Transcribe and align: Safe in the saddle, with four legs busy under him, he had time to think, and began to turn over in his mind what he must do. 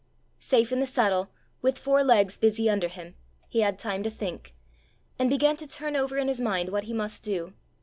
Safe 0.39 0.71
in 0.71 0.79
the 0.79 0.87
saddle, 0.87 1.29
with 1.61 1.77
four 1.77 2.03
legs 2.03 2.35
busy 2.35 2.67
under 2.67 2.87
him, 2.87 3.13
he 3.47 3.59
had 3.59 3.77
time 3.77 4.01
to 4.01 4.09
think, 4.09 4.55
and 5.19 5.29
began 5.29 5.55
to 5.57 5.67
turn 5.67 5.95
over 5.95 6.17
in 6.17 6.27
his 6.27 6.41
mind 6.41 6.69
what 6.69 6.85
he 6.85 6.93
must 6.93 7.21
do. 7.21 7.53